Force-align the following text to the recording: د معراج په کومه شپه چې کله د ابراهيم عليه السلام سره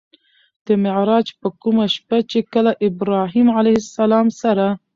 د 0.65 0.67
معراج 0.83 1.27
په 1.41 1.47
کومه 1.61 1.85
شپه 1.95 2.17
چې 2.31 2.39
کله 2.53 2.71
د 2.75 2.79
ابراهيم 2.87 3.47
عليه 3.57 3.77
السلام 3.83 4.27
سره 4.41 4.65